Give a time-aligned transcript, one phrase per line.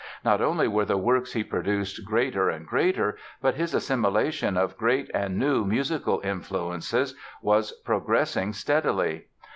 [0.25, 5.11] Not only were the works he produced greater and greater, but his assimilation of great
[5.13, 9.27] and new musical influences was progressing steadily.